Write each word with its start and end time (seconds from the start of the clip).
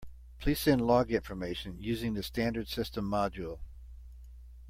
Please 0.39 0.57
send 0.57 0.81
log 0.81 1.11
information 1.11 1.77
using 1.79 2.15
the 2.15 2.23
standard 2.23 2.67
system 2.67 3.05
module. 3.05 3.59